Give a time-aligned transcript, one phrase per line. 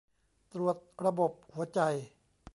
[0.53, 1.79] ตรวจระบบหัวใจ